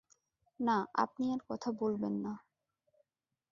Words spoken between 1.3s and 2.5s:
আর কথা বলবেন না।